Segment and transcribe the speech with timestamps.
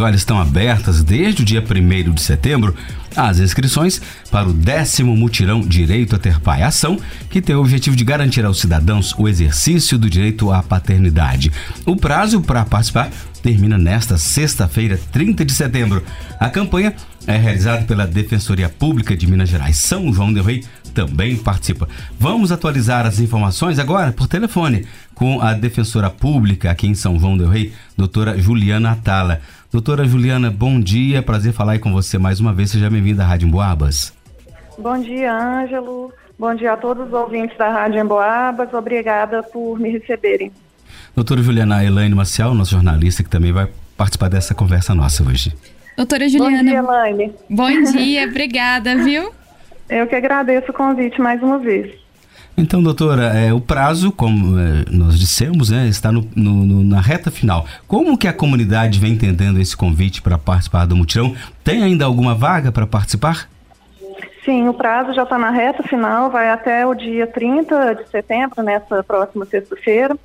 [0.00, 2.74] olha, estão abertas desde o dia 1 de setembro
[3.16, 7.96] as inscrições para o décimo mutirão Direito a Ter Pai, ação que tem o objetivo
[7.96, 11.50] de garantir aos cidadãos o exercício do direito à paternidade.
[11.84, 13.10] O prazo para participar
[13.42, 16.02] termina nesta sexta-feira, 30 de setembro.
[16.38, 16.94] A campanha
[17.26, 19.76] é realizada pela Defensoria Pública de Minas Gerais.
[19.76, 20.64] São João del Rei
[20.94, 21.88] também participa.
[22.18, 27.36] Vamos atualizar as informações agora por telefone com a defensora pública aqui em São João
[27.36, 29.40] del Rei, doutora Juliana Atala.
[29.70, 32.70] Doutora Juliana, bom dia, prazer falar com você mais uma vez.
[32.70, 34.12] Seja bem-vinda à Rádio Emboabas.
[34.78, 36.12] Bom dia, Ângelo.
[36.38, 38.72] Bom dia a todos os ouvintes da Rádio Emboabas.
[38.72, 40.50] Obrigada por me receberem.
[41.14, 45.54] Doutora Juliana Elaine Maciel, nossa jornalista, que também vai participar dessa conversa nossa hoje.
[45.96, 46.58] Doutora Juliana.
[46.58, 47.32] Bom dia, Elaine.
[47.48, 49.32] Bom dia, obrigada, viu?
[49.88, 51.98] Eu que agradeço o convite mais uma vez.
[52.56, 57.30] Então, doutora, é, o prazo, como é, nós dissemos, né, está no, no, na reta
[57.30, 57.66] final.
[57.88, 61.34] Como que a comunidade vem entendendo esse convite para participar do mutirão?
[61.64, 63.48] Tem ainda alguma vaga para participar?
[64.44, 68.62] Sim, o prazo já está na reta final, vai até o dia 30 de setembro,
[68.62, 70.16] nessa próxima sexta-feira.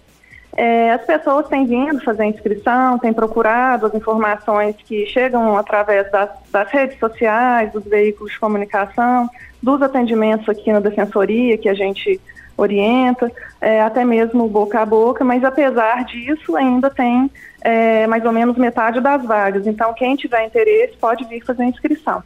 [0.55, 6.09] É, as pessoas têm vindo fazer a inscrição, têm procurado as informações que chegam através
[6.09, 9.29] das, das redes sociais, dos veículos de comunicação,
[9.61, 12.21] dos atendimentos aqui na defensoria que a gente
[12.57, 17.29] orienta, é, até mesmo boca a boca, mas apesar disso ainda tem
[17.61, 19.67] é, mais ou menos metade das vagas.
[19.67, 22.23] Então, quem tiver interesse pode vir fazer a inscrição.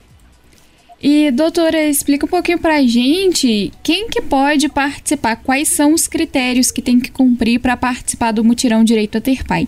[1.01, 6.07] E, doutora, explica um pouquinho para a gente quem que pode participar, quais são os
[6.07, 9.67] critérios que tem que cumprir para participar do mutirão Direito a Ter Pai.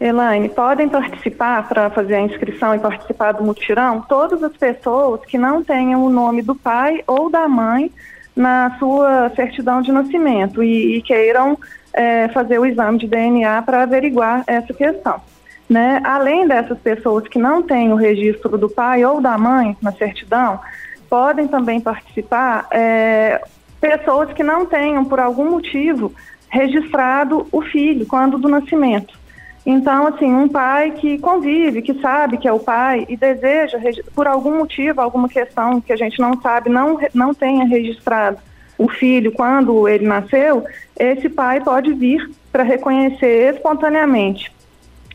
[0.00, 5.36] Elaine, podem participar para fazer a inscrição e participar do mutirão todas as pessoas que
[5.36, 7.90] não tenham o nome do pai ou da mãe
[8.34, 11.56] na sua certidão de nascimento e, e queiram
[11.92, 15.20] é, fazer o exame de DNA para averiguar essa questão.
[15.68, 16.00] Né?
[16.04, 20.60] Além dessas pessoas que não têm o registro do pai ou da mãe na certidão,
[21.08, 23.42] podem também participar é,
[23.80, 26.12] pessoas que não tenham, por algum motivo,
[26.48, 29.18] registrado o filho quando do nascimento.
[29.64, 33.78] Então, assim, um pai que convive, que sabe que é o pai e deseja,
[34.14, 38.38] por algum motivo, alguma questão que a gente não sabe, não, não tenha registrado
[38.76, 40.64] o filho quando ele nasceu,
[40.98, 44.52] esse pai pode vir para reconhecer espontaneamente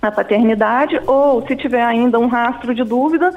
[0.07, 3.31] a paternidade ou, se tiver ainda um rastro de dúvida,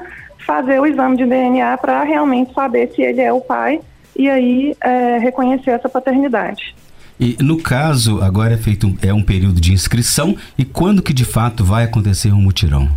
[0.45, 3.79] fazer o exame de DNA para realmente saber se ele é o pai
[4.15, 6.75] e aí é, reconhecer essa paternidade.
[7.19, 11.23] E no caso, agora é feito é um período de inscrição e quando que de
[11.23, 12.89] fato vai acontecer o um mutirão?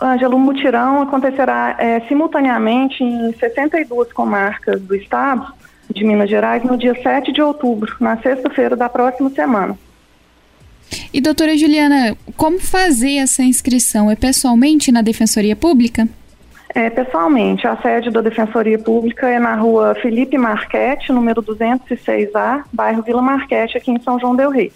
[0.00, 5.52] Ângelo, o mutirão acontecerá é, simultaneamente em 62 comarcas do estado
[5.92, 9.76] de Minas Gerais no dia 7 de outubro, na sexta-feira da próxima semana.
[11.12, 14.10] E doutora Juliana, como fazer essa inscrição?
[14.10, 16.06] É pessoalmente na Defensoria Pública?
[16.74, 23.02] É, pessoalmente, a sede da Defensoria Pública é na rua Felipe Marquete, número 206A, bairro
[23.02, 24.70] Vila Marquete, aqui em São João del Rei.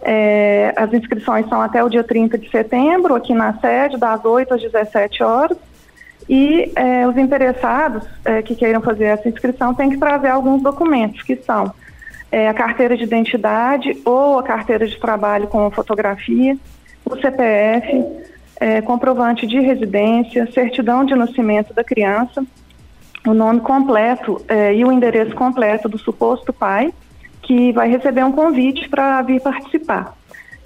[0.00, 4.54] É, as inscrições são até o dia 30 de setembro, aqui na sede, das 8
[4.54, 5.58] às 17 horas.
[6.28, 11.22] E é, os interessados é, que queiram fazer essa inscrição têm que trazer alguns documentos,
[11.22, 11.72] que são
[12.30, 16.56] é, a carteira de identidade ou a carteira de trabalho com fotografia,
[17.04, 18.04] o CPF,
[18.58, 22.44] é, comprovante de residência, certidão de nascimento da criança,
[23.26, 26.92] o nome completo é, e o endereço completo do suposto pai,
[27.42, 30.16] que vai receber um convite para vir participar.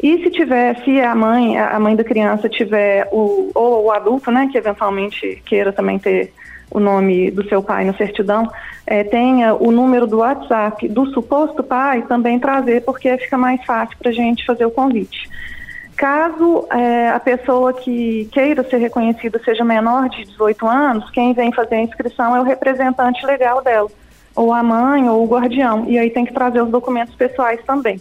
[0.03, 4.31] E se tiver, se a mãe, a mãe da criança tiver o ou o adulto,
[4.31, 6.33] né, que eventualmente queira também ter
[6.71, 8.51] o nome do seu pai na certidão,
[8.87, 13.97] é, tenha o número do WhatsApp do suposto pai, também trazer, porque fica mais fácil
[13.99, 15.29] para a gente fazer o convite.
[15.97, 21.53] Caso é, a pessoa que queira ser reconhecida seja menor de 18 anos, quem vem
[21.53, 23.89] fazer a inscrição é o representante legal dela,
[24.35, 28.01] ou a mãe ou o guardião, e aí tem que trazer os documentos pessoais também.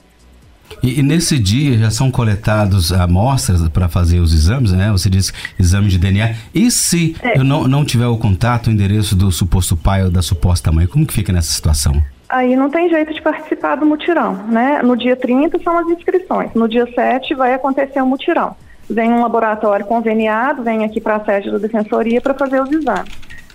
[0.82, 4.92] E, e, nesse dia já são coletados amostras para fazer os exames, né?
[4.92, 6.36] Você disse exame de DNA.
[6.54, 7.38] E se é.
[7.38, 10.88] eu não, não tiver o contato, o endereço do suposto pai ou da suposta mãe,
[10.88, 12.02] como que fica nessa situação?
[12.30, 14.82] Aí não tem jeito de participar do mutirão, né?
[14.84, 18.56] No dia 30 são as inscrições, no dia 7 vai acontecer o mutirão.
[18.88, 23.12] Vem um laboratório conveniado, vem aqui para a sede da defensoria para fazer os exames.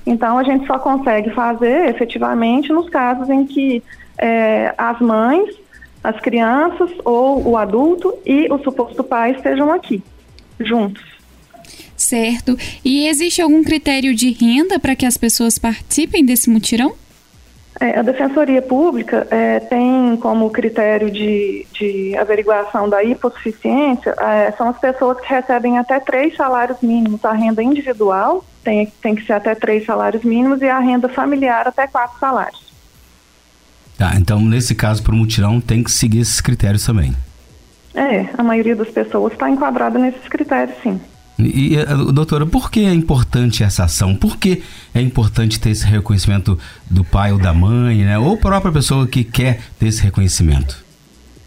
[0.06, 3.82] Então a gente só consegue fazer efetivamente nos casos em que
[4.18, 5.54] é, as mães
[6.04, 10.02] as crianças ou o adulto e o suposto pai estejam aqui,
[10.60, 11.02] juntos.
[11.96, 12.58] Certo.
[12.84, 16.92] E existe algum critério de renda para que as pessoas participem desse mutirão?
[17.80, 24.68] É, a Defensoria Pública é, tem como critério de, de averiguação da hipossuficiência é, são
[24.68, 27.24] as pessoas que recebem até três salários mínimos.
[27.24, 31.66] A renda individual tem, tem que ser até três salários mínimos e a renda familiar
[31.66, 32.63] até quatro salários.
[33.96, 37.14] Tá, então nesse caso, para o mutirão, tem que seguir esses critérios também.
[37.94, 41.00] É, a maioria das pessoas está enquadrada nesses critérios, sim.
[41.38, 44.14] E, eh, doutora, por que é importante essa ação?
[44.14, 44.62] Por que
[44.94, 46.58] é importante ter esse reconhecimento
[46.88, 48.18] do pai ou da mãe, né?
[48.18, 50.84] Ou a própria pessoa que quer ter esse reconhecimento?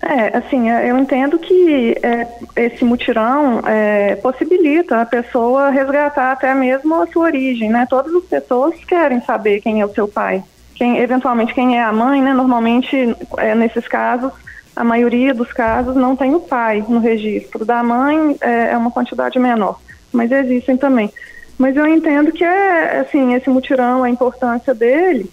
[0.01, 7.01] É, assim, eu entendo que é, esse mutirão é, possibilita a pessoa resgatar até mesmo
[7.01, 7.85] a sua origem, né?
[7.89, 10.43] Todas as pessoas querem saber quem é o seu pai,
[10.77, 12.33] quem, eventualmente quem é a mãe, né?
[12.33, 14.31] Normalmente, é, nesses casos,
[14.75, 17.65] a maioria dos casos não tem o pai no registro.
[17.65, 19.79] Da mãe é, é uma quantidade menor,
[20.13, 21.11] mas existem também.
[21.57, 25.31] Mas eu entendo que é assim, esse mutirão, a importância dele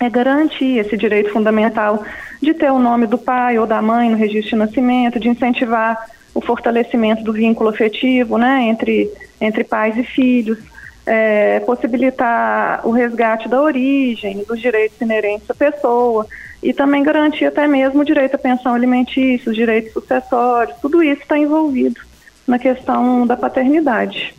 [0.00, 2.04] é garantir esse direito fundamental
[2.42, 5.96] de ter o nome do pai ou da mãe no registro de nascimento, de incentivar
[6.34, 9.10] o fortalecimento do vínculo afetivo, né, entre
[9.40, 10.58] entre pais e filhos,
[11.06, 16.26] é, possibilitar o resgate da origem, dos direitos inerentes à pessoa
[16.62, 21.22] e também garantir até mesmo o direito à pensão alimentícia, os direitos sucessórios, tudo isso
[21.22, 22.00] está envolvido
[22.46, 24.34] na questão da paternidade,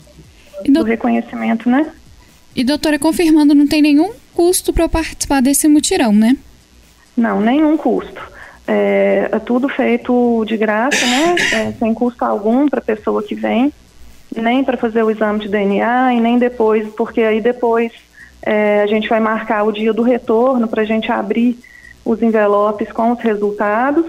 [0.65, 0.73] do...
[0.73, 1.89] do reconhecimento, né?
[2.55, 6.35] E doutora, confirmando, não tem nenhum custo para participar desse mutirão, né?
[7.15, 8.21] Não, nenhum custo.
[8.67, 11.35] É, é tudo feito de graça, né?
[11.53, 13.71] É, sem custo algum para a pessoa que vem,
[14.35, 17.91] nem para fazer o exame de DNA e nem depois, porque aí depois
[18.41, 21.57] é, a gente vai marcar o dia do retorno para a gente abrir
[22.05, 24.05] os envelopes com os resultados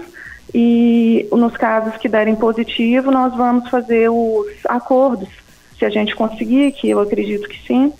[0.53, 5.29] e nos casos que derem positivo, nós vamos fazer os acordos,
[5.77, 7.93] se a gente conseguir, que eu acredito que sim,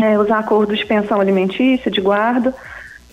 [0.00, 2.54] é, os acordos de pensão alimentícia, de guarda,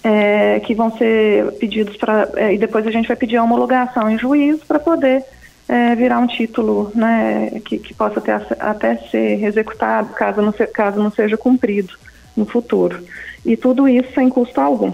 [0.04, 2.30] é, que vão ser pedidos para.
[2.36, 5.24] É, e depois a gente vai pedir a homologação em juízo para poder
[5.68, 10.66] é, virar um título né, que, que possa ter, até ser executado, caso não, se,
[10.68, 11.94] caso não seja cumprido
[12.36, 13.04] no futuro.
[13.46, 14.94] E tudo isso sem custo algum.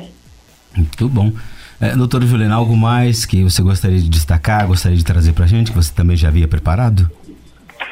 [0.75, 1.31] Muito bom.
[1.79, 5.47] É, doutora Juliana, algo mais que você gostaria de destacar, gostaria de trazer para a
[5.47, 7.09] gente, que você também já havia preparado?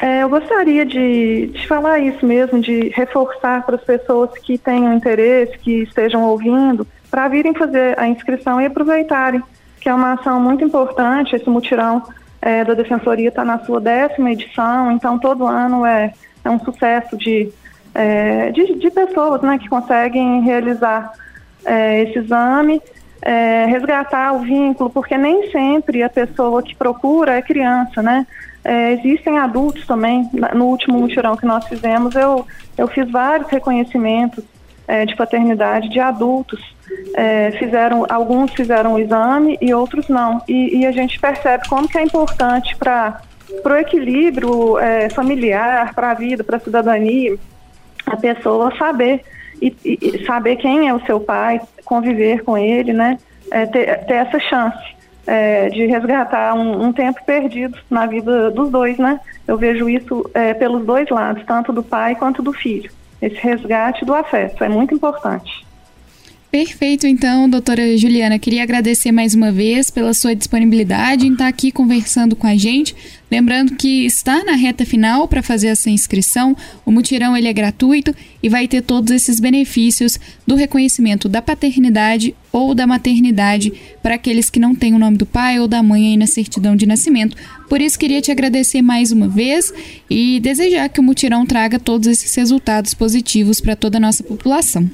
[0.01, 4.93] É, eu gostaria de, de falar isso mesmo, de reforçar para as pessoas que tenham
[4.93, 9.41] interesse, que estejam ouvindo, para virem fazer a inscrição e aproveitarem,
[9.79, 11.35] que é uma ação muito importante.
[11.35, 12.03] Esse mutirão
[12.45, 16.13] é, da Defensoria está na sua décima edição, então todo ano é,
[16.43, 17.51] é um sucesso de,
[17.91, 21.11] é, de, de pessoas né, que conseguem realizar
[21.65, 22.79] é, esse exame,
[23.19, 28.27] é, resgatar o vínculo, porque nem sempre a pessoa que procura é criança, né?
[28.63, 30.29] É, existem adultos também.
[30.53, 32.45] No último mutirão que nós fizemos, eu,
[32.77, 34.43] eu fiz vários reconhecimentos
[34.87, 36.59] é, de paternidade de adultos.
[37.15, 40.41] É, fizeram, alguns fizeram o exame e outros não.
[40.47, 43.21] E, e a gente percebe como que é importante para
[43.65, 47.37] o equilíbrio é, familiar, para a vida, para a cidadania,
[48.05, 49.21] a pessoa saber
[49.61, 53.17] e, e, saber quem é o seu pai, conviver com ele, né?
[53.51, 54.95] É, ter, ter, essa chance
[55.27, 59.19] é, de resgatar um, um, tempo perdido na vida dos dois, né?
[59.47, 62.91] Eu vejo isso é, pelos dois lados, tanto do pai quanto do filho.
[63.25, 65.64] Esse resgate do afeto é muito importante.
[66.55, 68.39] Perfeito, então, doutora Juliana.
[68.39, 72.95] Queria agradecer mais uma vez pela sua disponibilidade em estar aqui conversando com a gente.
[73.29, 76.55] Lembrando que está na reta final para fazer essa inscrição.
[76.85, 82.33] O mutirão ele é gratuito e vai ter todos esses benefícios do reconhecimento da paternidade
[82.53, 86.07] ou da maternidade para aqueles que não têm o nome do pai ou da mãe
[86.07, 87.35] aí na certidão de nascimento.
[87.67, 89.73] Por isso, queria te agradecer mais uma vez
[90.09, 94.89] e desejar que o mutirão traga todos esses resultados positivos para toda a nossa população.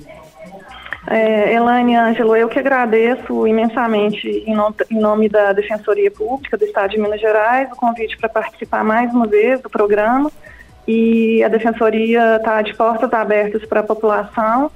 [1.07, 6.63] É, Elaine Ângelo, eu que agradeço imensamente em, no, em, nome da Defensoria Pública do
[6.63, 10.31] Estado de Minas Gerais o convite para participar mais uma vez do programa
[10.87, 14.69] e a Defensoria está de portas abertas para a população,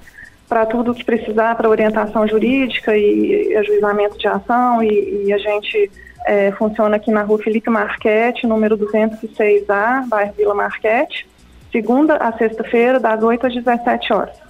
[0.49, 5.37] para tudo o que precisar, para orientação jurídica e, ajuizamento de ação e, e a
[5.37, 5.91] gente
[6.25, 11.27] é, funciona aqui na rua Felipe Marquete, número 206A, bairro Vila Marquete,
[11.71, 14.44] segunda a sexta-feira, das 8 às 17 horas.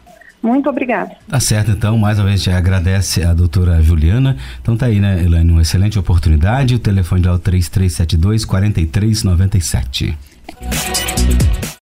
[0.45, 1.11] Muito obrigada.
[1.27, 4.37] Tá certo, então, mais uma vez gente agradece a doutora Juliana.
[4.61, 6.75] Então tá aí, né, Elaine, uma excelente oportunidade.
[6.75, 10.15] O telefone é o 3372 4397.